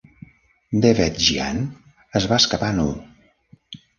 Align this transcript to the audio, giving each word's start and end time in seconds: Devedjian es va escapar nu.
Devedjian 0.85 1.59
es 2.21 2.27
va 2.31 2.41
escapar 2.45 2.73
nu. 2.81 2.89